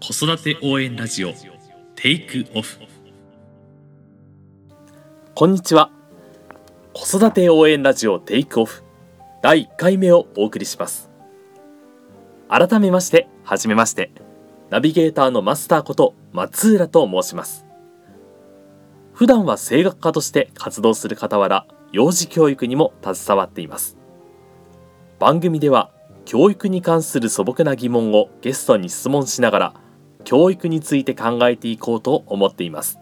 [0.00, 1.32] 子育て応援ラジオ
[1.96, 2.78] テイクオフ
[5.34, 5.90] こんにちは。
[6.94, 8.84] 子育て応援ラジオテイクオフ
[9.42, 11.10] 第1回目をお送りします。
[12.48, 14.12] 改めましてはじめまして。
[14.70, 17.66] ナビゲーターのマスターこと松浦と申します。
[19.12, 23.98] 普段は声楽家として活動する傍ら幼児教育にも携わっています。
[25.18, 25.90] 番組では
[26.24, 29.74] 教育に関する素朴な疑問をゲストに質問しながら
[30.28, 32.98] 教育について考えていこうと思っています。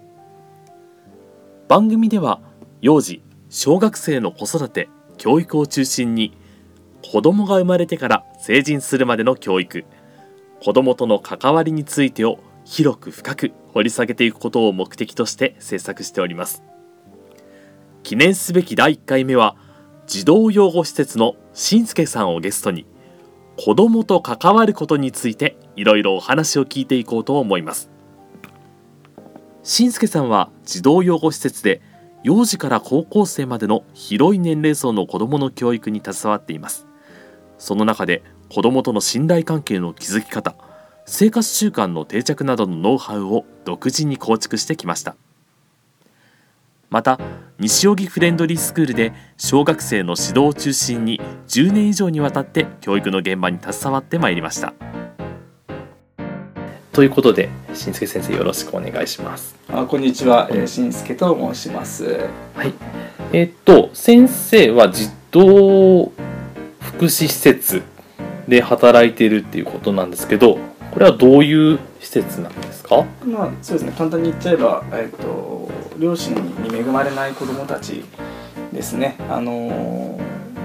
[1.67, 2.41] 番組では
[2.81, 6.39] 幼児小学生の子育て教育を中心に
[7.03, 9.85] 子供が生まれてから成人するまでの教育
[10.63, 16.63] 子供との関わりについてを広く深く掘り下げていくことを目的として制作しております。
[18.05, 19.57] 記念すべき第1回目は
[20.07, 22.87] 児童養護施設のしんすけさんをゲストに
[23.57, 27.91] 子供と関わることについていろいろお話を聞いていこうと思います。
[29.63, 31.81] しんすけさんは児童養護施設で
[32.23, 36.87] 幼児から高校生までの広い年齢層の子どもの教育に携わっています。
[37.59, 40.55] その中で子どもとの信頼関係の築き方
[41.07, 45.17] 生活習慣の定着などのノウハウを独自に構築してきました。
[46.89, 47.19] また
[47.59, 54.73] 西荻フレンドリースクールで小学生の指導を中心に10年以上にわたって教育の現場に携わってまいりました。
[56.93, 59.55] ということでしんすけ先生よろしくお願いします。
[59.69, 62.29] あこんにちは、えー、しんすけと申します。
[62.55, 62.73] はい。
[63.33, 66.13] えー、っと先生は児童
[66.81, 67.83] 福祉施設
[68.49, 70.59] で働いているっていうことなんですけど
[70.93, 73.05] これはどういう施設なんですか？
[73.27, 73.93] まあそうですね。
[73.99, 75.69] 簡単に言っちゃえば、えーと、
[75.99, 78.05] 両親に恵まれない子どもたち
[78.73, 79.17] ですね。
[79.31, 80.19] あの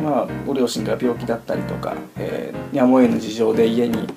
[0.04, 4.08] まあご両親が病気だったりとか、えー、やむを得ぬ事情で家に、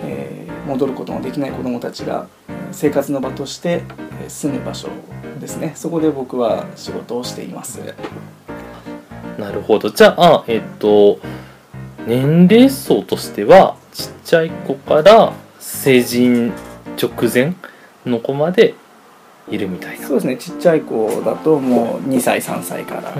[0.00, 2.28] えー、戻ることのできない子どもたちが
[2.72, 3.82] 生活の場として
[4.28, 4.88] 住む場所
[5.40, 5.72] ですね。
[5.74, 7.80] そこで僕は仕事をしています。
[9.38, 9.90] なるほど。
[9.90, 11.18] じゃあえっ、と
[12.06, 16.52] 年齢層としてはちっちゃい子から成人
[17.00, 17.54] 直前
[18.06, 18.74] の子まで
[19.48, 20.06] いるみたいな。
[20.06, 20.36] そうですね。
[20.36, 23.14] ちっちゃい子だともう2歳3歳から、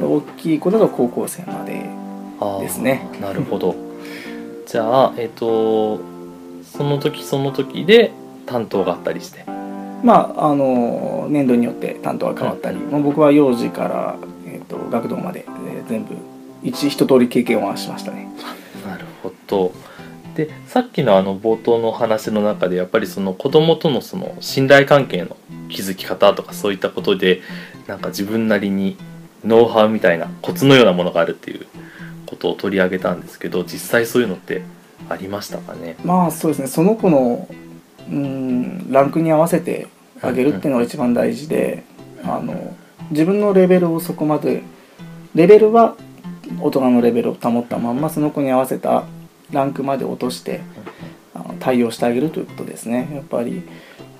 [0.00, 1.88] うんうん、大きい子だと高校生まで
[2.60, 3.06] ですね。
[3.20, 3.74] なるほど。
[4.66, 6.00] じゃあえっ、ー、と
[6.64, 8.12] その時その時で
[8.46, 9.44] 担当があったりして。
[10.02, 14.16] まああの年度によって担当が変わったり、うん、まあ、僕は幼児から、
[14.46, 16.16] えーと、学童まで、えー、全部
[16.64, 18.28] 一一通り経験はしましたね。
[18.84, 19.72] なるほど
[20.34, 25.36] でさっきのあの冒頭の話の中でやっぱりその子供とのその信頼関係の
[25.68, 27.42] 築き方とかそういったことで
[27.86, 28.96] なんか自分なりに
[29.44, 31.66] ノウハウみたいなコツのようなものがあるっていう
[32.26, 34.62] ことを取り上げたんですけど実際そういうのって
[35.08, 35.96] ありましたかね？
[36.04, 36.68] まあそうですね。
[36.68, 37.48] その子の
[38.08, 39.88] うんランクに合わせて
[40.22, 41.84] あげるっていうのが一番大事で、
[42.22, 42.76] うんうん、あの
[43.10, 44.62] 自分のレベルをそこまで
[45.34, 45.96] レベルは
[46.60, 49.04] 大人のレベルを保ったまんまその子に合わせた
[49.52, 50.60] ランクまで落として
[51.34, 53.62] あの対応してあげるということですねやっぱり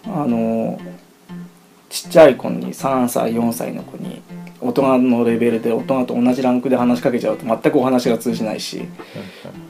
[0.05, 0.79] あの
[1.89, 4.23] ちっちゃい子に3歳4歳の子に
[4.61, 8.85] 大人のレベルで大人と同じランクで話しかけちゃうと全くお話が通じないし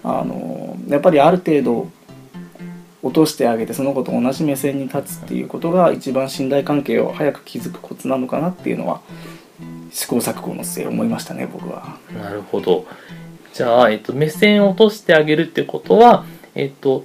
[0.05, 1.91] あのやっぱりある程度
[3.03, 9.01] 落としてあげてその子と同じ目線に立つっていうことが一番信頼関係を早く築くコツなのかなっていうのは
[9.91, 11.99] 試行錯誤の末思いましたね僕は。
[12.17, 12.87] なるほど
[13.53, 16.25] じゃあ、えっと、目線を落としてあげるってことは、
[16.55, 17.05] えっと、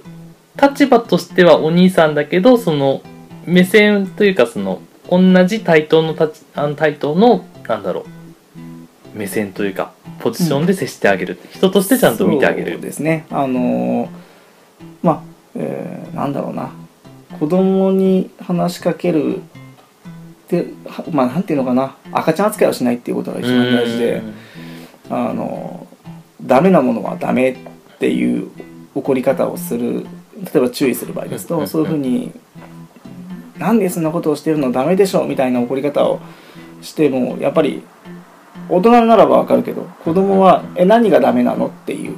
[0.60, 3.02] 立場としてはお兄さんだけどその
[3.46, 8.04] 目線というかその同じ対等の立あの対等のなんだろ
[9.14, 12.80] う目線というかポジションで接してあげる、うん、人としてちゃんと見てあげる。
[12.80, 13.26] ですね。
[13.30, 14.08] あのー、
[15.02, 15.22] まあ、
[15.54, 16.72] えー、なんだろうな。
[17.38, 19.40] 子供に話しかける
[20.48, 20.66] で
[21.12, 21.96] まあなんていうのかな。
[22.12, 24.22] 赤ちゃん扱いをしないっていうことが一番大事で。
[25.10, 25.87] あの
[26.42, 27.56] ダメなものはダメっ
[27.98, 28.48] ていう
[28.94, 30.04] 怒り方をする
[30.42, 32.32] 例えば注意する場合ですとそういうふうに
[33.58, 36.20] 「なんでそんなことをしてるのダメでしょ」みたいな怒り方を
[36.80, 37.82] してもやっぱり
[38.68, 42.14] 大人ならばわかるけど子供は「え何がダメなの?」っていう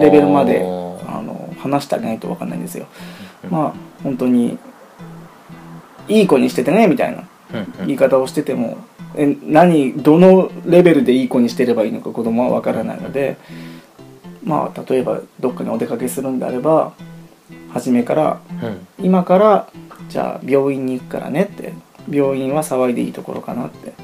[0.00, 0.60] レベルまで
[1.08, 2.86] あの話してあげないと分かんないんですよ。
[3.50, 3.72] まあ
[4.02, 4.58] 本当に
[6.08, 7.22] いい子にしててねみたいな
[7.86, 13.36] 言い方をしててもえ何どのレベルでいい子にしてればいいのか子供は分からないので
[14.44, 16.94] まあ例えばどっかにお出かけするんであれば
[17.72, 18.40] 初めから、
[18.98, 19.68] 今から
[20.10, 21.72] じゃあ病院に行くからねって
[22.10, 23.94] 病院は騒いでいいところかなって、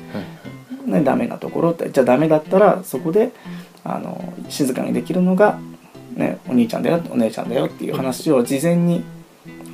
[0.87, 1.91] ね、ダメなところって。
[1.91, 3.33] じゃあダメだったらそこで
[3.85, 5.59] あの静かにできるのが、
[6.15, 9.05] ね、お兄ちゃんだよお姉ちゃんだよっていう話を事前に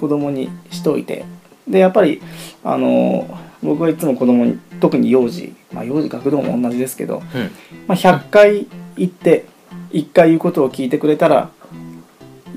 [0.01, 1.25] 子供にしといて。
[1.69, 2.21] でやっぱり
[2.63, 3.27] あの
[3.65, 7.51] 僕はいつも子供に特に幼児、まあ、幼児学童も同じですけど、うん。
[7.87, 8.67] まあ、100回
[8.97, 9.47] 言って
[9.93, 11.51] 1回言うことを聞いてくれたら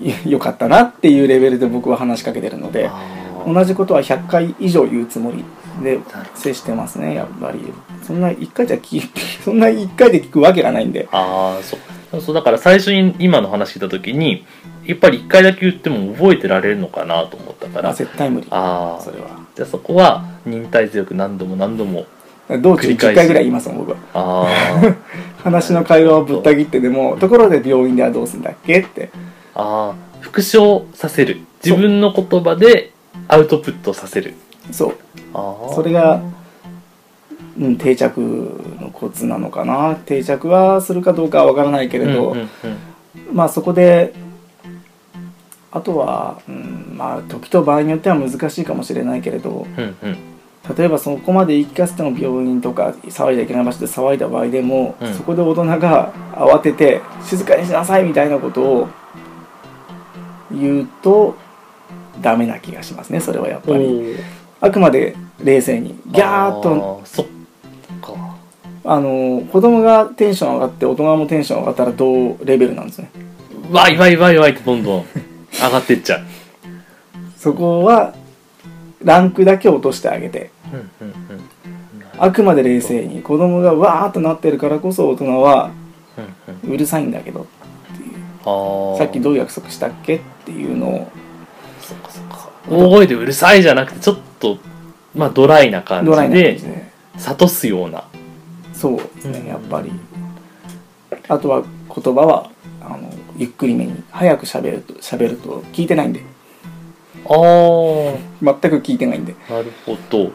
[0.02, 2.92] よよかったなっていうレベルで僕は話しかけてるので
[3.48, 5.44] 同じことは100回以上言うつもり
[5.84, 6.00] で
[6.36, 7.60] 接してますねやっぱり。
[8.04, 11.08] そんな1回じゃ聞き そんな1回で聞くわけがないんで。
[11.12, 12.22] ああそう。
[12.22, 14.46] そうだから最初に今の話聞いた時に
[14.88, 18.48] やっぱり一回だけ言っても覚えてられるのかなと思ったかまあら絶対無理。
[18.50, 19.46] ああそれは。
[19.54, 22.06] じゃあそこは忍耐強く何度も何度も
[22.50, 23.98] 道中10繰り返し回ぐらい言いますもん僕は。
[24.14, 24.48] あ
[25.44, 29.10] 話の会話をぶった切ってでもところで病院ではどうすんだっけって。
[29.54, 31.42] あああ復唱させる。
[31.64, 32.92] 自分の言葉で
[33.28, 34.36] アウトプットさせる。
[34.72, 34.94] そう。
[35.34, 36.22] ああそれが、
[37.60, 38.22] うん、定着
[38.80, 39.96] のコツなのかな。
[40.06, 42.48] 定着はするかどうかはわからないけれど、うんうんうん。
[43.34, 44.14] まあそこで
[45.78, 50.38] あとは、うん、まあ時と場合によっては難しいかもしれないけれどうんうん。
[50.76, 55.14] 例えばそこまで言い聞かせても病院とか騒いじゃいけない場所で騒いだ場合でも、うん。
[55.14, 58.88] そこで大人が慌てて静かにしなさいみたいなことを
[60.52, 61.36] 言うと
[62.22, 63.86] ダメな気がしますねそれはやっぱり。
[63.86, 64.18] ー。
[64.60, 66.00] あくまで冷静に。
[66.08, 67.00] ギャーっと。
[67.02, 67.26] あーそっ
[68.02, 68.38] か。
[68.84, 73.12] あの子供がテンション上がって大人もテンション上がったら同レベルなんですね。
[73.72, 75.06] わいわいわいわいってどんどん
[75.52, 76.22] 上がってっちゃう。
[77.38, 78.14] そこは
[79.04, 80.52] ランクだけ落としてあげて。
[80.72, 81.42] うんうんうん。
[82.20, 85.70] あくまで冷静に子供がわーっとなってるからこそ大人は
[86.68, 87.46] うるさいんだけど
[88.44, 88.98] あー。
[88.98, 91.12] さっきどう約束したっけっていうのを。
[91.82, 92.50] そっかそっか。
[92.70, 94.58] 大声でうるさいじゃなくてちょっと
[95.16, 96.60] まあドライな感じで
[97.18, 98.04] 諭すような。
[98.74, 99.48] そうですねうん。
[99.48, 99.92] やっぱり。
[101.30, 102.50] あとは言葉は
[103.38, 106.24] ゆっくりめに早く喋ると喋ると聞いてないんで。
[107.26, 108.18] あー。
[108.42, 109.36] 全く聞いてないんで。
[109.50, 110.32] なるほど。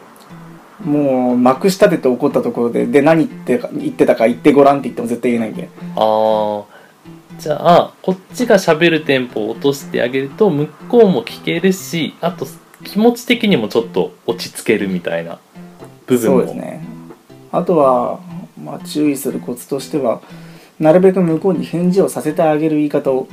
[0.83, 5.69] もうまくし立てて怒ったところでで何言ってか言ってたか言ってごらんって言っても絶対言えないんで。
[5.95, 6.63] あー。
[7.39, 12.45] じゃあこっちが喋るテンポを落としてあげると向こうも聞けるしあと
[12.83, 15.39] 気持ち的にもちょっと落ち着けるみたいな
[16.05, 16.85] 部分そもうですね。
[17.51, 18.19] あとは、
[18.61, 20.21] まあ、注意するコツとしては
[20.83, 23.27] なるべく向こうに返事をさせてあげる言い方を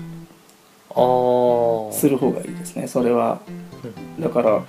[1.92, 3.40] する方がいいですねそれは。
[4.18, 4.62] だから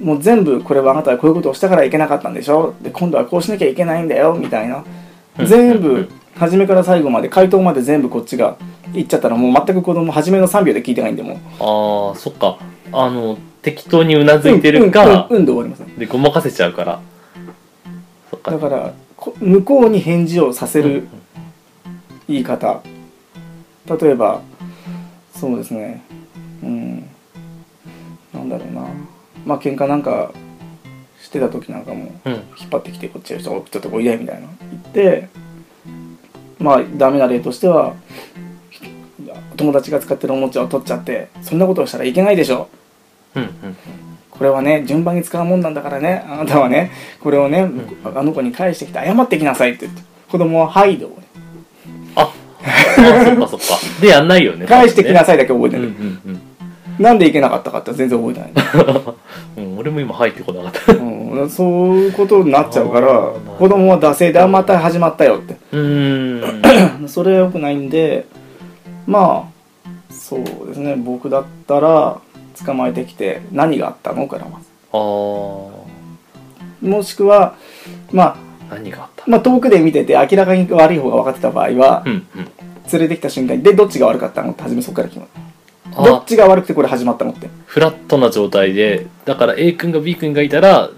[0.00, 2.74] もう全部これはあなたはこういうことをしたからいけなかったんでしょ？
[2.82, 4.84] で今度はこうしなきゃいけないんだよみたいな。
[5.38, 5.46] うん。
[5.46, 5.96] 全部うん。
[5.96, 6.08] うん
[6.38, 8.56] 初めから最後まで回答まで全部こっちが
[8.92, 11.36] 言っちゃったらもう全く子供初めの3秒で聞いてないんでもう。
[11.58, 12.60] ああそっか。
[12.92, 15.80] あの適当にうなずいてるか、うんうんうんうんで終わります。
[15.80, 17.00] ねでごまかせちゃうから。
[18.44, 21.08] だからこ向こうに返事をさせる
[22.28, 22.82] 言い方。
[23.86, 24.42] 例えば
[25.34, 26.02] そうですね。
[26.62, 26.98] うん。
[28.34, 28.86] なんだろうな。
[29.46, 30.30] まあ喧嘩なんか
[31.22, 32.32] してた時なんかもうん。
[32.32, 34.48] 引っ張ってきてこっちへちょちょっとこいでみたいな。
[34.60, 35.28] 言って
[36.58, 37.94] まあダメな例としては
[39.56, 42.68] 友達が使ってるおもちゃを取っちゃってそんなことをしたらいけないでしょ。
[43.34, 43.76] うんうん。
[44.30, 46.24] これはね順番に使うもんなんだからね。
[46.28, 47.70] あなたはねこれをね、
[48.04, 51.27] あの子に返してきて謝ってきなさいって言って子供は「はい」で終わり
[52.18, 52.32] あ
[52.62, 54.00] あそっかそっか。
[54.00, 56.40] でやんないよね返してきなささいだけ覚えてうんる、うんうん。
[57.02, 58.52] なんでいけなかったかって全然覚えてない、
[59.56, 60.92] うん、俺も今入ってこなかった。
[60.92, 65.56] うん、そういうことになっちゃうから子供は惰性であまた始まったよって。
[65.72, 67.08] うーん。
[67.08, 68.26] それは良くないんで
[69.06, 69.44] ま
[69.86, 70.96] あそうですね。
[70.96, 72.18] 僕だったら
[72.64, 74.26] 捕まえてきて何があったの？
[74.26, 75.88] からまずあー。
[76.80, 77.54] もしくは、
[78.12, 78.36] まあ、
[78.70, 79.24] 何があった？
[79.26, 82.50] まあ遠くで見てて明らかに悪い方が分かってた場合はうんうん。
[82.90, 84.52] 連れてきた瞬間にでどっちが悪かったの？
[84.52, 85.30] って初めそこから決まる
[85.94, 87.48] あどっちが悪くてこれ始まったのって。
[87.66, 90.90] フラットな状態でだから A 君が B 君がいたら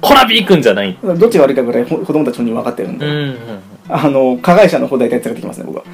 [0.00, 0.98] こら B 君じゃない。
[1.02, 3.36] どっちが悪いかぐらいほ子供たちに分かってるんで、うんうんうん。
[3.88, 5.84] あの加害者の方大体連れてきますね僕は。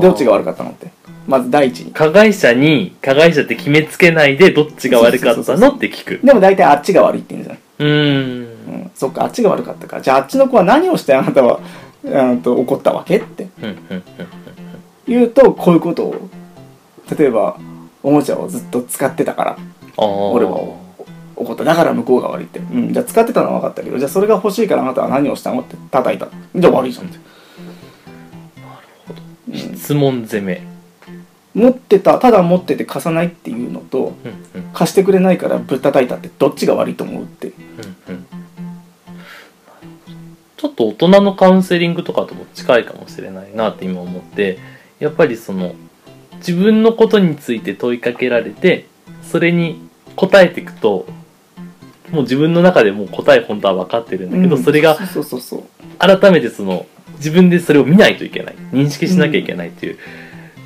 [0.00, 0.90] どっちが悪かったのって。
[1.26, 1.92] まず第一に。
[1.92, 5.68] 加害者に加害者って決めつけないでどっちが悪かったの？
[5.70, 6.26] って聞く。
[6.26, 7.54] でも大体あっちが悪いって言うんですよ。
[7.54, 10.00] ねうーんうん、そっかあっちが悪かったか。
[10.00, 11.60] じゃああっちの子は何をしてあなたは
[12.02, 12.42] うん。
[12.42, 13.48] と怒ったわけって。
[13.62, 14.02] うんうんうん
[15.06, 16.30] 言うとこういうことを
[17.18, 17.58] 例えば
[18.02, 19.58] おもちゃをずっと使ってたから
[19.96, 20.60] 俺は
[21.34, 21.64] 怒った。
[21.64, 26.28] だから向こうが悪いって、うん、じゃあ使ってたのは分かったけどじゃあそれが欲しいからあなたは何をしたのって叩いた。
[26.54, 27.18] じゃあ悪いじゃんって、
[29.48, 29.76] うん。
[29.76, 30.62] 質問攻め。
[31.54, 34.14] 持ってたただ持ってて貸さないっていうのと
[34.54, 34.70] うんうん。
[34.72, 37.52] 貸してくれないからぶったたいたってどっちが悪いと思うって
[40.80, 44.58] と大人のカウンセリングとかとも近いかもしれないなって今思って
[44.98, 45.74] やっぱりその
[46.36, 48.86] 自分のことについて問いかけられて
[49.22, 51.06] それに答えていくと
[52.10, 54.62] もう自分の中でもう答え本当は分かってるんだけど、うん。
[54.62, 54.96] それが
[55.98, 59.98] 改めてその自分でそれを見ないといけない認識しなきゃいけないっていう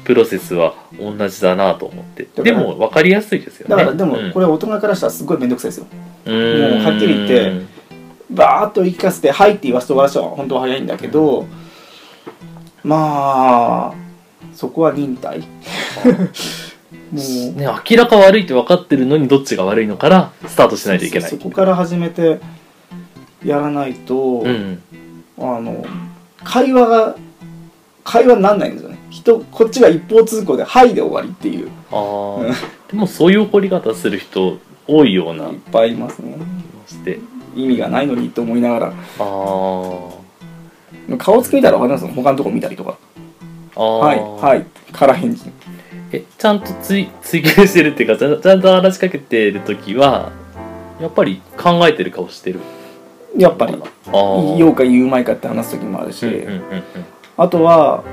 [0.04, 2.26] プロセスは同じだなと思って。
[2.42, 3.76] でも分かりやすいですよね。
[3.76, 4.33] だからでもうん。
[4.33, 5.87] これ大人からしたらすごい面倒くさいですよ。
[6.26, 6.83] うーん。
[6.83, 7.74] もうはっきり言って
[8.35, 11.47] バーッと言い聞かせて「はい」って言わせて終わらせたら本当は早いんだけど
[12.83, 13.95] まあ
[14.55, 15.41] そこは忍耐。
[17.12, 21.31] もうね、明らか悪いって分かってるのにどっちが悪いのからスタートしないといけない。
[21.31, 22.41] そそこから始めて
[23.45, 24.83] やらないと、うん。
[25.38, 25.85] あの
[26.43, 27.17] 会話が
[28.05, 28.99] 会話になんないんですよね。
[29.11, 31.69] 人こっちが一方通行で「はい」で終わりっていう。
[31.93, 36.37] ああでもそういう怒り方する人多いようないっぱいいますね。
[36.87, 37.19] して
[37.54, 38.92] 意味がないのにと思いながら。
[41.18, 42.14] 顔つき見たら分かります？
[42.14, 42.96] 他のとこ見たりとか
[43.76, 43.99] 「あー。
[43.99, 45.50] はいはい」から返事。
[46.12, 50.30] えちゃんと追追求してるっていうかちゃんと話しかけてる時は
[51.00, 52.61] やっぱり考えてる顔してる？
[53.37, 53.76] やっぱり。
[54.06, 56.84] 言おうか言うまいかって話す時もあるし、うんうんうんうん。
[57.37, 58.04] あとは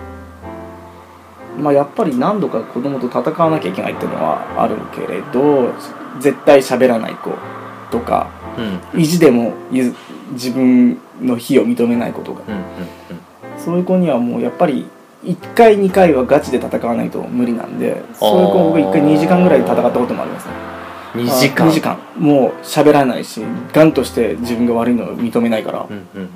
[1.60, 5.74] まあやっぱり何度か子供と戦わなきゃいけないっていうのはあるけれど
[6.19, 7.29] 絶対喋らない子
[7.91, 8.40] とかうん
[8.96, 9.93] 意地でもゆ
[10.34, 12.62] 自分の非を認めない子とかうんうん
[13.58, 14.88] そういう子にはもうやっぱり
[15.24, 20.53] 1回2回はガチで戦わないと無理なんでそういう子僕1回2時間ぐらいで戦ったこともありますね。
[21.15, 22.00] うん、2時間2時間。
[22.17, 23.41] もう喋らないし
[23.72, 25.86] ガンとして自分が悪いのを認めないから。
[25.88, 26.29] うんうんうん。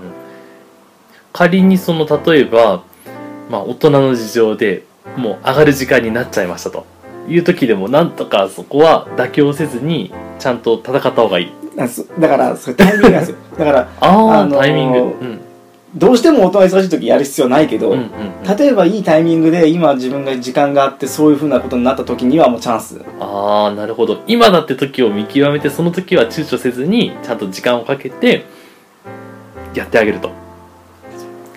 [1.34, 2.84] 仮にその例えば、
[3.50, 4.84] まあ、大人の事情で
[5.18, 6.86] もう上がる時間になっちゃいましたと。
[7.28, 12.06] いう時でもなんとかそこは妥協せずにちゃんと戦った方がいいなんす。
[12.20, 13.38] だからそれタイミングなんですよ。
[13.58, 14.98] だからああ、あのータイミング。
[15.00, 15.42] うん。
[15.96, 18.58] どうしても大人忙しい時やる必要ないけど、うんうんうん。
[18.58, 23.02] 例えばいいタイミングで今自分が時間があってそういうふうなことになった時にはもうチャンス。
[23.20, 24.22] ああなるほど。
[24.28, 28.46] 今だって時を見極めてその時は躊躇せずにちゃんと時間をかけて
[29.74, 30.32] やってあげると。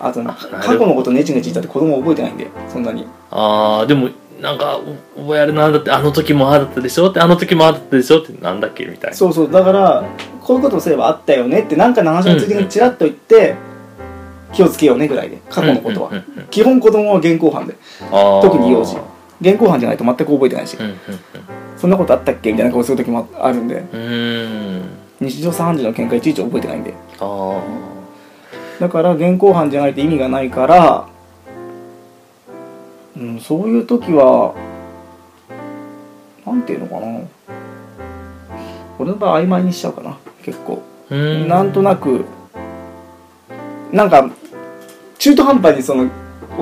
[0.01, 3.07] あと過去のことネチネチ言ったって子供覚えてないんでそんなに。
[3.33, 4.78] ああでもなんか
[5.16, 9.16] お覚えあるなだってあの時もああだったでしょってあの時もああだったでしょってなんだっけみたいな。
[9.16, 10.04] そうそうだから
[10.40, 13.54] こういうことをすればあったよねって何かの話のついでにチラッと言って、
[14.52, 16.47] 気をつけようねぐらいで過去のことは、うんうんうんうん。
[16.49, 17.76] 基本子供は現行犯で
[18.42, 18.97] 特に幼児。
[19.40, 20.97] 現行犯じゃないと全く覚えてないし、うんうん
[21.76, 22.50] そんなことあったっけ？
[22.50, 23.85] みたいな顔する時もあるんで。
[25.21, 26.92] 日常茶飯事の喧嘩いちいち覚えてないんで。
[27.21, 27.61] あ
[28.80, 31.09] だから現行犯じゃないと意味がないから、
[33.17, 34.55] うん、そういう時は
[36.47, 37.21] なんていうのかな。
[38.99, 40.83] 俺の場合曖昧にしちゃうかな結構。
[41.15, 41.49] ん。
[41.49, 42.25] なんとなく
[43.93, 44.29] なんか
[45.19, 46.11] 中途半端にその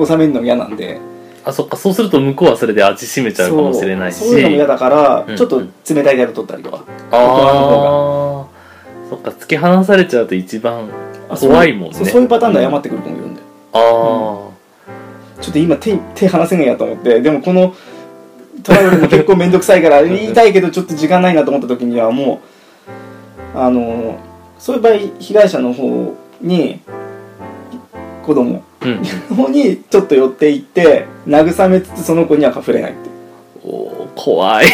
[0.05, 0.99] 収めるの嫌なんで。
[1.45, 4.17] あそっかそうすると向こうはそれで味しめちゃうかもしれないし。
[4.17, 6.83] そういうのも嫌だから、うんちょっと冷たい態度取ったりとか。
[7.11, 8.45] ああ
[9.09, 10.89] そっか突き放されちゃうと一番
[11.29, 11.95] あ怖いもんね。
[11.95, 14.46] そうそういうパターンで謝ってくる子もいるんで、ああ、
[15.41, 17.75] ちょっと今手手離せないやと思ってでもこの
[18.63, 22.41] トラブルも結構面倒くさいから 言いたいけどちょっと時間ないなと思った時にはも
[23.55, 24.17] うあの
[24.59, 26.79] そういう場合被害者の方に
[28.25, 28.61] 子供
[29.31, 33.09] う方にちょっと寄っていって慰めつつその子には触れないって
[33.65, 34.65] おー怖い。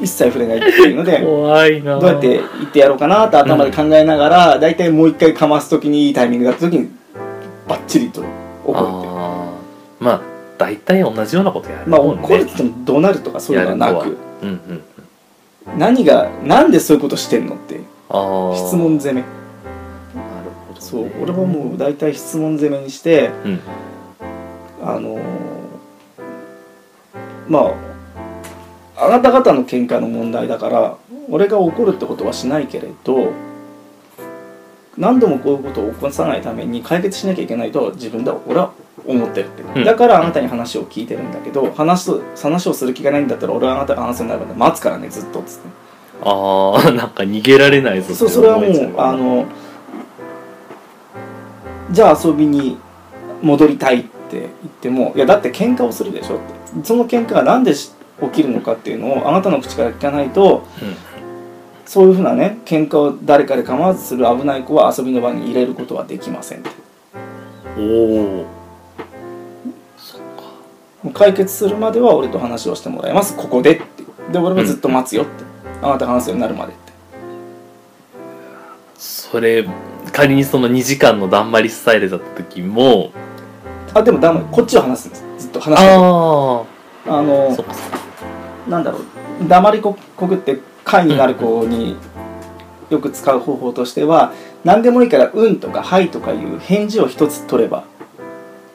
[0.00, 1.98] 一切触れないっていうので怖いな。
[1.98, 6.90] どうやって言ってやろうかなって頭で考えながら、大体もう一回かます時にいいタイミングだった時に
[7.68, 8.22] バッチリと
[8.64, 9.13] 怒るって
[10.00, 10.20] まあ
[10.58, 14.16] 大体同じようなことやるまあ怒るって言っても怒鳴るとかそういうのはなく。
[14.42, 14.82] うんうん
[15.78, 19.22] 何がなんでそういうことしてんのってああ質問攻め。
[19.22, 19.24] なる
[20.68, 23.60] ほど、ね、そう俺はもう大体質問攻めにしてうん。
[24.82, 25.20] あのー
[27.48, 27.70] ま
[28.96, 30.96] ああなた方の喧嘩の問題だから
[31.28, 33.32] 俺が怒るってことはしないけれど
[34.96, 38.72] 何度もこういうことを起こさないために解決しなきゃいけないと自分では俺は
[39.06, 39.80] 思ってるって、う。
[39.80, 39.84] ん。
[39.84, 45.68] だからあなたに話を聞いてるんだけど話と話をする気がないんだったら俺はあなたが話すようになるまで待つからねずっとっつって。
[46.22, 49.46] ああなんか逃げられないぞそうそれはもうあの
[51.90, 52.78] じゃあ遊びに
[53.42, 54.48] 戻りたいって言っ
[54.80, 56.54] てもいやだって喧嘩をするでしょって。
[56.82, 61.13] その喧嘩が何でし起きるのかっていうのをあなたの口から聞かないとうん
[61.86, 66.70] そういうふうなね喧嘩を誰かで構わずする危ない子は遊びの場に入れることはできませんって
[67.78, 67.82] お
[68.42, 68.46] お
[69.96, 70.42] そっか
[71.02, 73.36] もう解決するまでは俺と話をしてもらいます。
[73.36, 74.04] ここでって。
[74.32, 75.44] で俺はずっと待つよって、
[75.82, 76.92] あなたが話すようになるまでって。
[78.96, 79.66] それ
[80.12, 83.12] 仮にその2時間のだんまりスタイルだった時も
[83.92, 85.24] あでもだめこっちは話すんです。
[85.38, 86.64] ずっと話すあ
[87.06, 87.54] あの
[88.68, 89.02] なんだろう。
[89.46, 91.96] 黙りここくって会になる子に
[92.90, 94.32] よく使う方法としては
[94.64, 97.84] 何でもいいから「うん」とか「はい」とかいう返事を一つ取れば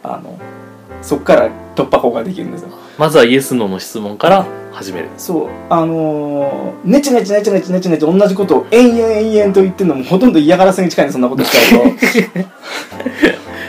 [0.04, 0.38] あの
[1.02, 2.70] そこから突破口ができるんですよ。
[2.98, 5.08] まずはイエス・ノーの質問から始める。
[5.18, 5.48] そう。
[5.70, 11.90] あのー、ねちねちねちねちねちねち同じことを延々延々と言ってるのもほとんど嫌がらせに近いねそんなことしちゃうと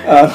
[0.09, 0.29] あ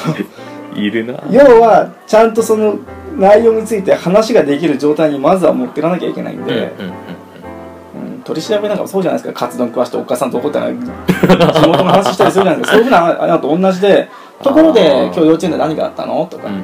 [0.74, 2.78] のいるな要はちゃんとその
[3.16, 7.15] 内容について話ができる状態にまずは持っていかなきゃいけないんうんうんで、うんうん
[8.26, 9.46] 取り調べなんかもそうじゃないですか。
[9.46, 12.72] カツ丼食わしてお母さんと怒ったら地元の話したりするじゃないですか。
[12.72, 14.08] そういうふうなあのと同じで
[14.42, 16.26] ところで今日幼稚園で何があったの？
[16.26, 16.62] とか、うんうん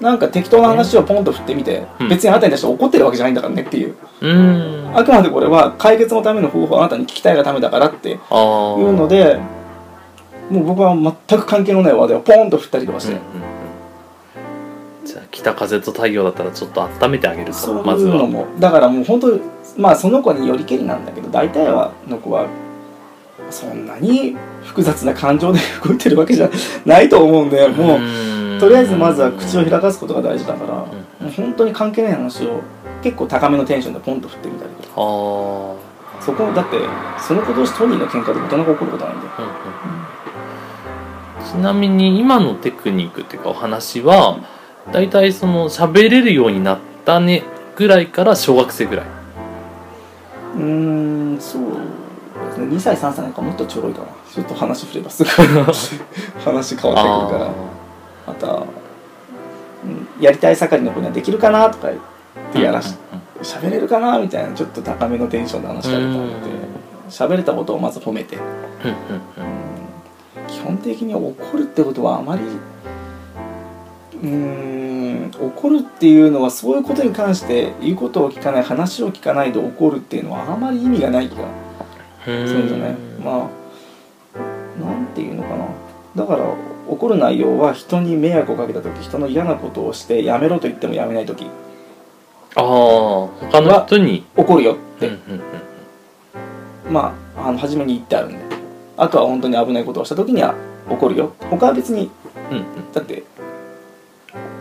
[0.00, 2.08] なんか適当な話をポンと振ってみて、うん。
[2.10, 3.94] 別にあなたに対して怒ってるわけじゃないんだからねっていう。
[4.20, 4.92] うん。
[4.94, 8.18] あくまでこれは解決のための方法をあなたに聞きたいがためだからっていう
[8.92, 9.40] ので
[10.50, 13.24] もう僕は全く関係のない話題をポンと振ったりとかして、うんうん
[15.00, 15.06] うん。
[15.06, 18.46] じゃあ北風と太陽だったらちょっと温めてあげるそうとまずはいうのも。
[18.58, 19.40] だからもう本当
[19.76, 22.46] まあその子によりけりなんだけど大体はの子は
[23.50, 26.50] そんなに複雑な感情で動いてるわけじゃ
[26.84, 30.76] ないと思うんでもううとりあえずまずは口を開かすことが大事だから、ん。
[30.76, 30.88] も
[31.22, 32.62] う本当に関係ない話を
[33.02, 35.94] 結構高めのテンションでポンと振ってみたりとか。
[36.20, 36.78] そこだって
[37.20, 39.28] その子同士当人の喧嘩で大人が起こることはないんで
[41.44, 44.38] ちなみに今のテクニックっていうかお話は
[44.90, 47.42] だいたいその喋れるようになったね
[47.76, 49.06] ぐらいから小学生ぐらい
[50.54, 52.66] うーんそうですね。
[52.66, 54.08] 2歳3歳なんかもっとちょろいかな。
[54.32, 55.30] ちょっと話振ればすぐ。
[56.44, 57.50] 話変わってくるから。
[58.26, 62.00] また、うん、やりたい盛りの子にはできるかなとか言っ
[62.52, 62.96] てやらし
[63.42, 66.50] 喋れるかなみたいなちょっと高めのテンションで話したので
[67.10, 70.46] 喋れたことをまず褒めて、うんうんうん。
[70.48, 72.42] 基本的に怒るってことはあまり
[74.22, 74.93] うーん
[75.38, 83.64] 怒るっていうのはそういうことに関して言うことを聞かない話を聞かないで怒るっていうのはあまり意味がない気がうんするんですよねまあ
[84.82, 85.66] なんていうのかな。
[86.16, 86.44] だから
[86.88, 91.46] 怒る内容は人に迷惑をかけた時人の嫌なことをしてやめろと言ってもやめない時。
[92.56, 94.24] ああ他の人に？
[94.36, 96.92] 怒るよって、うんうんうん。
[96.92, 98.38] まああの初めに言ってあるんで。
[98.96, 100.54] あとは本当に危ないことをした時には
[100.88, 101.32] 怒るよ。
[101.50, 102.10] 他は別に。
[102.50, 102.92] うんうん。
[102.92, 103.24] だって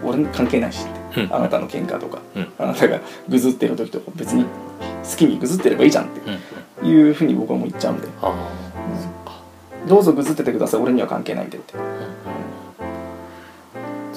[0.05, 1.33] 俺に関係ないしって、うん。
[1.35, 2.47] あなたの喧嘩とか、うん。
[2.57, 4.49] あなたがぐずってる時とか別に好
[5.17, 6.83] きにぐずってればいいじゃんっうん。
[6.83, 8.07] ていうふうに僕はもう言っちゃうんで。
[8.21, 8.33] あ
[9.87, 10.81] どうぞぐずっててください。
[10.81, 11.73] 俺には関係ないんでって。
[11.75, 11.79] あ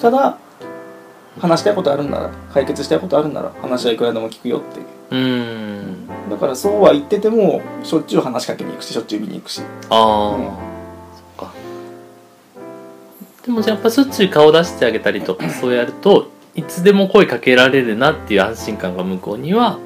[0.00, 0.38] ただ
[1.40, 4.86] 話したいことあるんなら解決したいことあるんなら話はいくらでも聞くよっていう。
[5.10, 5.20] うん。
[5.20, 9.62] うんだからそうは言っててもしょっちゅう話しかけに行くししょっちゅう見に行くし。
[9.90, 10.75] ああ、
[13.46, 19.78] でもやっぱしょっちゅう顔出してあげたりとかそうやるといつでも声かけられるなっていう安心感が向こうには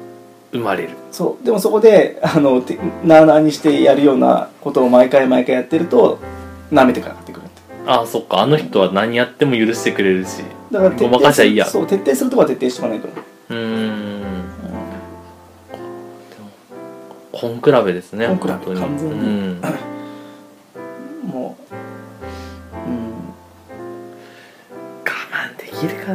[0.51, 0.89] 生まれる。
[1.11, 1.45] そう。
[1.45, 6.19] でもそこであのてなあなあにしてやるようなことを毎回毎回やってると
[6.71, 7.61] 舐めてかかってくるって。
[7.85, 8.39] ああそっか。
[8.41, 10.43] あの人は何やっても許してくれるし。
[10.71, 11.65] だから徹ごまかしゃいいや。
[11.65, 13.07] そう徹底するとこは徹底しておかないと。
[13.07, 13.17] 思
[13.49, 14.21] うん。
[17.33, 18.49] 根比べですね根比べ。
[18.51, 18.79] 本当に。
[18.79, 19.15] 完全に。
[19.15, 19.61] うん、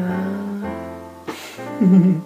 [0.01, 0.17] かな。
[1.81, 2.21] ね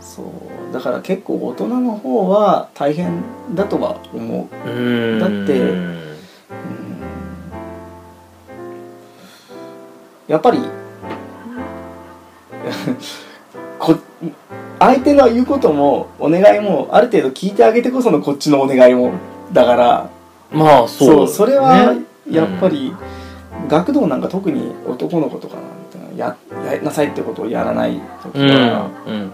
[0.00, 0.72] そう。
[0.72, 3.22] だから結構大人の方は大変
[3.54, 6.16] だとは思う、だってうん、
[10.28, 10.60] やっぱり
[13.78, 13.96] こ
[14.78, 19.12] 相手の言うこともお願いもある程度聞いてあげてこそのこっちのお願いも
[19.52, 20.08] だから。
[20.52, 22.94] まあそうそうそれはねやっぱり、
[23.70, 25.64] 学童なんか特に男の子とかなん
[26.12, 29.32] てややりなさいってことをやらない時うんは、うんうん。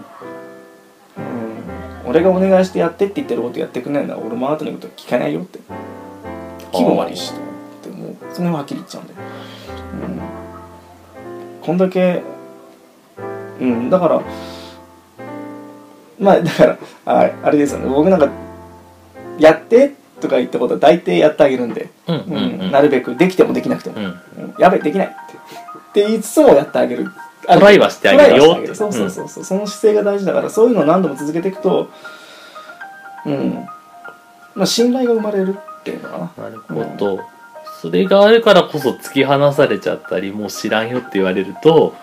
[2.05, 5.59] 俺がお願いしてやってって言ってることやってくんないなら俺もあなたのこと聞かないよって。
[6.71, 7.39] 気も悪いしと
[7.89, 10.19] 思ってもうその辺ははっきり言っちゃうんで、うん、
[11.61, 12.21] こんだけ
[13.59, 14.21] うんだから
[16.19, 17.89] まあだからああれですよね。
[17.89, 18.29] 僕なんか
[19.39, 22.35] やってとか言ったことは大抵やってあげるんで、うんううん。
[22.61, 22.71] うん。
[22.71, 24.05] なるべくできてもできなくても、うん。
[24.05, 24.55] うん。
[24.59, 25.15] やべできないって。
[25.15, 27.11] って言いつつもやってあげる。
[27.47, 28.43] トライはしてあげるよ。
[28.45, 28.75] トライはしてあげる。
[28.75, 31.89] そうそうそうそう、その姿勢が大事だからそういうのを何度も続けていくと
[33.25, 33.67] うん。
[34.55, 36.43] まあ信頼が生まれるっていうのかな。
[36.43, 37.19] なるほど、
[37.81, 41.93] それがあるからこそ突き放されちゃったりもう知らんよって言われると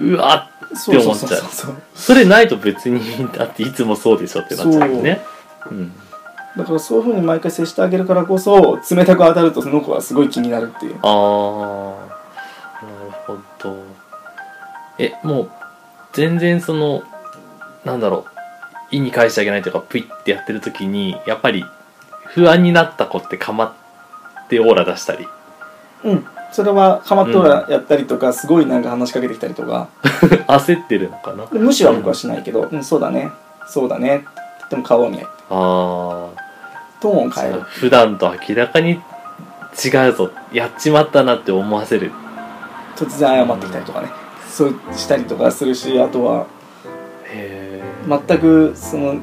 [0.00, 1.40] うわそうそう思っちゃう。
[1.40, 3.00] そうそうそれないと別に
[3.32, 5.20] だっていつもそうでしょってなっちゃうよね。
[5.70, 5.92] うん
[6.56, 10.98] だからそういうふうに毎回接してあげるからこそ冷たく当たるとその子はすごい気になるっていう。
[11.02, 13.76] ああなるほど。
[14.98, 15.50] えもう
[16.12, 17.02] 全然その
[17.84, 18.34] なんだろう。
[18.90, 21.64] 意に返してあげないというかプイってやってる時にやっぱり
[22.26, 23.76] 不安になった子ってかま
[24.44, 25.26] ってオーラ出したり。
[26.04, 26.26] うん。
[26.52, 29.88] それはかまっとらやったりとか、すごいなんか話しかけてきたりとか。
[30.46, 31.44] 焦ってるのかな？
[31.44, 33.32] あで無視は僕はしないけど「うん、そうだね。
[33.66, 34.26] そうだね」って
[34.58, 35.26] 言っても顔を見ない。
[35.50, 36.28] あ
[37.04, 37.60] トーンを変える。
[37.60, 38.98] 普段と明らかに違
[40.08, 40.30] うぞ。
[40.54, 42.10] やっちまったなって思わせる。
[42.96, 44.08] 突然謝ってきたりとかね。
[44.48, 46.46] そうしたりとかするしあとは
[48.08, 49.16] 全くその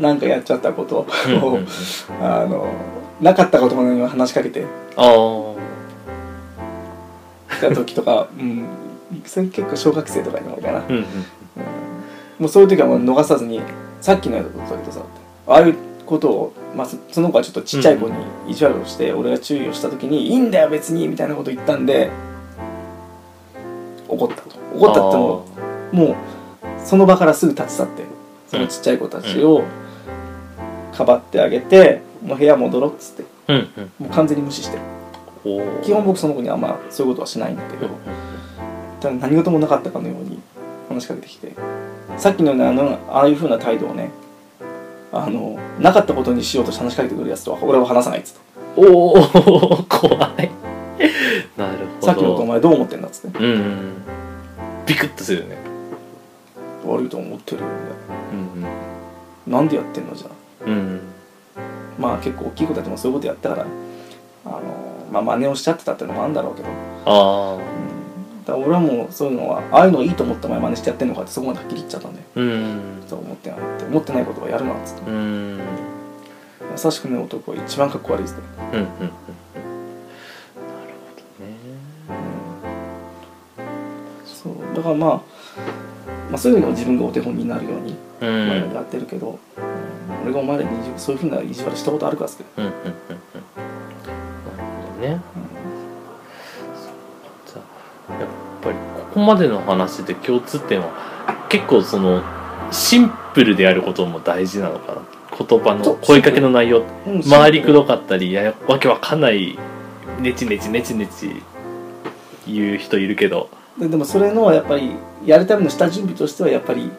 [0.00, 1.66] なんかやっちゃったことを、うんうんうん。
[2.22, 2.72] あの
[3.20, 4.64] なかったことのように話しかけて。
[4.96, 5.60] ああ
[7.56, 8.66] きた時とか、うん、
[9.26, 11.04] それ結構小学生とかにも多いかな、うんうん。
[12.38, 13.60] もうそういう時はもう逃さずに
[14.00, 15.02] さっきのやつだけどさ
[15.46, 18.14] ああいうことを、まあ、そその子はちょっとちっちゃい子に
[18.48, 22.10] 意地悪をして、俺が注意をした時に「いいんだよ別に」みたいなこと言ったんで
[24.08, 24.34] 怒った。
[24.42, 24.42] と
[24.76, 25.44] 怒ったっても
[25.92, 26.16] もう
[26.84, 28.02] その場からすぐ立ち去って
[28.48, 29.62] そのちっちゃい子たちを
[30.92, 33.92] かばってあげて「もう部屋戻ろう」っつってうんうん。
[34.00, 34.78] もう完全に無視して
[35.82, 37.88] 基本僕その子にはあんまそういうことはしないんだけど
[39.00, 40.40] ただ何事もなかったかのように
[40.88, 41.52] 話しかけてきて
[42.18, 44.10] さっきのようなあのああいうふうな態度をね
[45.12, 48.40] あのなかったことにしようとして話しかけてくるやつとは俺は話さないっつって。
[48.76, 50.50] おお怖い。
[51.56, 52.06] なるほど。
[52.06, 53.38] さっきのことお前どう思ってんだっつって。
[53.38, 53.94] うんうん。
[54.86, 55.58] ビクッとするよね。
[56.86, 58.62] 悪いと思ってるよみたいうん。
[59.52, 60.30] ななんでやってんのじゃあ。
[60.66, 61.00] うんうん。
[62.00, 63.66] まあ結構大きい子たちもそういうことやったから
[64.46, 66.68] あのまあ真似をしちゃってたってのもあるんだろうけど、
[67.04, 72.99] ああうん、だから俺はもうそういうのはああいうのがいいと思ったお前真似してやってんのかってそこまではっきり言っちゃったんでうんそう思
[73.98, 75.10] ってないってないことはやるなっつって。
[75.10, 75.60] うん
[76.70, 78.38] 優しくね男は一番かっこ悪いっすね
[78.72, 78.86] うんうんうんうん。
[78.86, 79.10] なる
[84.24, 84.54] そう。
[84.76, 85.22] だからまあ、ま
[86.34, 90.22] あそういうのを自分がお手本になるようにほどね前までやってるけど、うん。
[90.22, 92.86] 俺がお前らにそういうふうな意地悪したことあるかっつって、うんうんうんうん。
[92.86, 92.96] なる
[94.86, 95.20] ほどね。
[97.46, 97.60] じゃ
[98.10, 98.28] あやっ
[98.62, 100.88] ぱりここまでの話で共通点は
[101.48, 102.22] 結構その
[102.70, 105.02] シンプルであることも大事なのかな。
[105.36, 106.84] 言葉の声かけの内容。
[107.06, 109.58] うん回りくどかったりややわけわかんない
[110.20, 111.42] ネチネチネチネチ
[112.46, 113.48] 言う人いるけど。
[113.78, 114.92] ででもそれのやっぱり
[115.24, 116.90] やるための下準備としてはやっぱり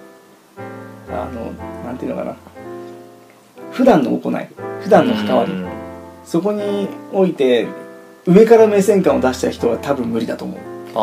[1.10, 1.52] あの
[1.86, 2.36] なんていうのかな。
[3.72, 4.48] 普段の行い。
[4.82, 5.52] 普段の関わり。
[5.52, 5.70] うん。
[6.24, 7.68] そこにおいて
[8.26, 10.60] 上から目線感を出した人は多分無理だと思う。
[10.96, 11.00] あ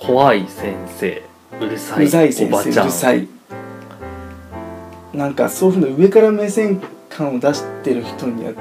[0.00, 0.06] ー。
[0.06, 1.22] 怖い先生
[1.60, 3.28] うるさいうざい先生うるさい。
[5.12, 8.52] なんかそういうふうな上から目線感を出してる人には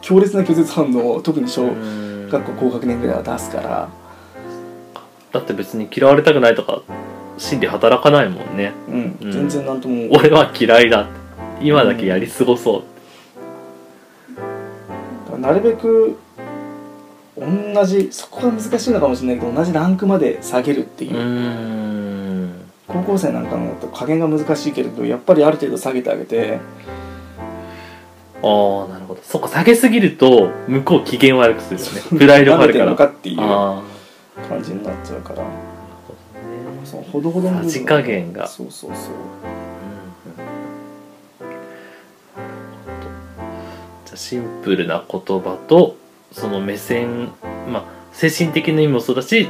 [0.00, 2.28] 強烈な拒絶反応を特に小うん。
[2.30, 3.88] 学校高学年ぐらいは出すから。
[5.32, 6.82] だって別に嫌われたくないとか
[7.38, 8.72] 心理働かないもんね。
[8.88, 9.32] うん、うん。
[9.32, 10.08] 全然なんとも。
[10.12, 11.08] 俺は嫌いだ。
[11.62, 12.84] 今だけやり過ごそ
[15.30, 16.16] う、なるべく
[17.36, 21.12] 同じそこが難しいのかもしれないけど同じランクまで下げるっていう
[22.92, 26.58] 高校生なんかのだと加減が難しいけれどやっぱりある程度下げてあげて。
[28.42, 29.20] ああなるほど。
[29.22, 32.18] そっか下げすぎると向こう機嫌悪くするよね。
[32.18, 32.94] プライドがあるから。
[32.96, 33.82] かっていうあ
[34.48, 35.42] 感じになっちゃうから。
[35.42, 35.50] あね
[36.84, 38.48] そうほどほどの部分さじ加減が。
[38.48, 39.14] そうそうそう。
[44.06, 45.96] じゃあシンプルな言葉と
[46.32, 47.26] その目線
[47.70, 49.48] まあ精神的な意味もそうだし、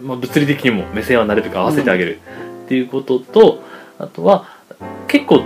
[0.00, 2.18] まあ、物理的にも目線はなるべく合わせてあげる
[2.72, 3.62] っていうことと、
[3.98, 4.46] あとは
[5.06, 5.42] 結構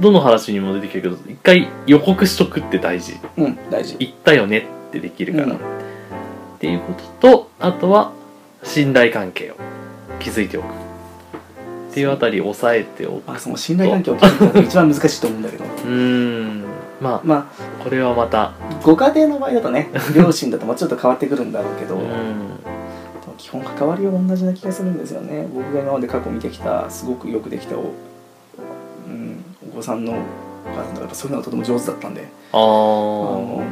[0.00, 3.20] どの話にも出てきるけど一回予告しとくって大事。
[3.36, 3.96] うん大事。
[4.00, 5.54] 言ったよねってできるから、うん。
[5.54, 5.58] っ
[6.58, 8.10] ていうこととあとは
[8.64, 9.54] 信頼関係を
[10.18, 10.66] 築いておく。
[10.66, 15.62] っていうあたりを押さえておくあその信頼関係を築くのが一番難しいと思うんだけど。
[15.86, 16.64] うーん。
[17.00, 17.52] まあま
[17.84, 18.42] これはまた。
[18.42, 22.71] あご家庭の場合だとね両親だとまあちょっと変わってくるんだろうけど、うん
[23.42, 25.48] 基本関わりは同じな気がするんですよね。
[25.52, 27.92] 僕が今まで過去見てきたすごくよくできたお,、
[29.08, 30.16] うん、お子さんのお
[30.72, 32.28] 母さんとかそういうのがとても上手だったんで。
[32.52, 33.64] あの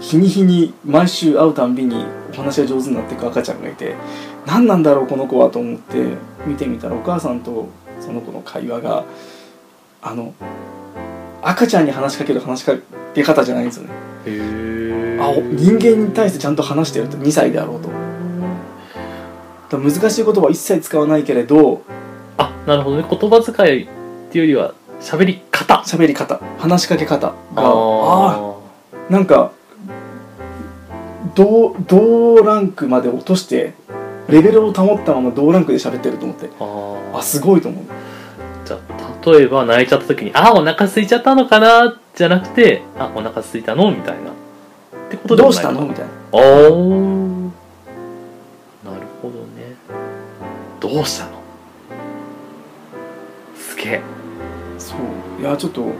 [0.00, 3.94] 日に日に毎週会うたんびにお話が上手になっていく赤ちゃんがいて
[4.46, 7.68] 何なんだろうこの子はと思って見てみたらお母さんと
[8.00, 9.04] その子の会話が
[10.02, 10.34] あの
[11.40, 12.72] 赤ちゃんに話しかける話しか
[13.14, 13.94] け方じゃないんですよね
[15.22, 17.88] あお人間に対してちゃんと話してると2歳であろうと。
[19.78, 21.82] 難しい言葉は一切使わないけれど
[22.36, 23.06] あなるほどね。
[23.08, 23.86] 言葉遣いっ
[24.30, 25.82] ていうよりは喋り方。
[25.86, 26.40] 喋り方。
[26.58, 28.52] 話しかけ方があああ
[29.08, 29.52] なんか
[31.34, 33.72] 同同ランクまで落として
[34.28, 36.50] レベルを保ったまま同ランクで喋ってると思って。
[37.14, 37.84] ああすごいと思う。
[38.66, 44.30] じゃあ例えば泣いちゃった時に「あお腹空いちゃったのかな」じゃなくて「あお腹空いたの?」みたいな
[45.16, 45.62] ってことでどうもない。
[45.62, 45.86] したの？
[45.86, 46.10] みたいな。
[46.32, 47.50] あー。
[48.84, 49.76] なるほどね。
[50.80, 51.32] どうしたの？
[53.54, 54.00] すげえ。
[54.78, 54.94] そ
[55.38, 55.42] う。
[55.42, 55.92] いやちょっと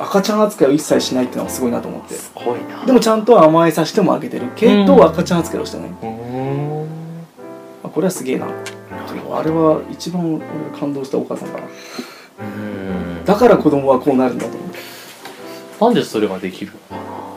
[0.00, 2.14] 赤ちゃん扱いを一切しないっていうのがすごいなと思って。
[2.14, 2.84] すごいな。
[2.84, 4.46] でもちゃんと甘えさせてもあげてる。
[4.56, 5.04] けど、うん。
[5.04, 5.88] 赤ちゃん扱いをしてない。
[5.88, 6.86] うー
[7.82, 8.46] これはすげえな。
[8.46, 9.38] なるほど。
[9.38, 10.46] あれは一番俺が
[10.78, 11.64] 感動したお母さんかな。
[11.64, 12.44] うー
[13.22, 13.24] ん。
[13.24, 14.78] だから子供はこうなるんだと思って
[15.80, 17.31] なんでそれができるのか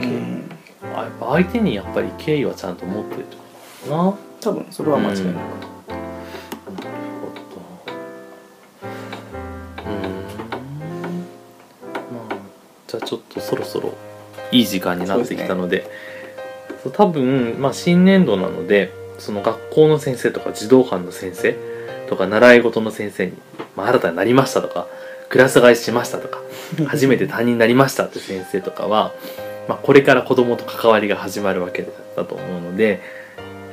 [0.00, 0.48] うん。
[0.82, 3.42] なあやっぱ相手にやっぱり敬意はちゃんと持ってるってこ
[3.84, 4.14] とかな。
[4.40, 5.46] 多分それは間違いない、なるほ
[7.52, 7.60] ど
[9.82, 9.92] うーん。
[12.12, 12.36] まあ
[12.86, 13.94] じゃあちょっとそろそろ
[14.52, 15.90] いい時間になってきたので。
[16.82, 21.56] そう多分、まあ、新年度なのでその学校の先生とか児童館の先生
[22.08, 23.32] とか習い事の先生に、
[23.74, 24.86] まあ、新たになりましたとか
[25.28, 26.38] クラス替えしましたとか
[26.86, 29.12] 初めて担任になりましたって先生とかは、
[29.68, 33.00] まあ、これから子供と関わりが始まるわけだと思うので、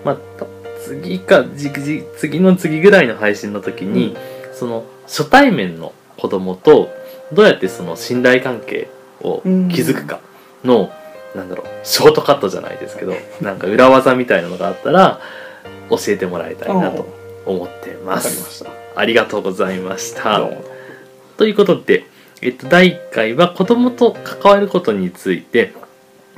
[0.03, 0.45] まあ、た
[0.83, 4.17] 次か次の次ぐらいの配信の時に、
[4.53, 6.89] その初対面の子供と
[7.31, 8.89] どうやってその信頼関係
[9.21, 9.41] を
[9.73, 10.19] 築くか
[10.63, 10.91] の、
[11.35, 15.19] なんだろうショートカットじゃないですけど なんか裏技みたいなのがあったら
[15.89, 17.07] 教えてもらいたいなと
[17.45, 18.65] 思ってます。
[18.95, 20.41] ありがとうございました。
[21.37, 22.05] ということで、
[22.41, 25.73] えっと、第1回は子供と関わることについて、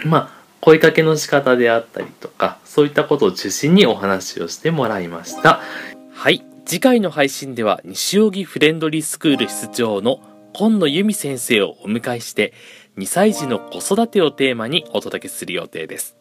[0.04, 5.62] まあ、声かけの仕方であったりとか、そういったことを中心にお話をしてもらいました。
[6.14, 6.44] はい。
[6.66, 10.20] 次回の配信では、西荻フレンドリースクール室長の
[10.54, 12.54] 今野由美先生をお迎えして、
[12.98, 16.16] 2歳児の子育てをテーマにお届けする予定です。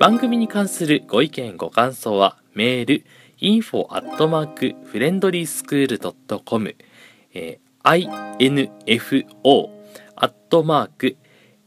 [0.00, 3.04] 番組に関するご意見ご感想はメール
[3.38, 6.74] info アットマークフレンドリースクールドットコム
[7.34, 9.68] えー info
[10.16, 11.16] アットマーク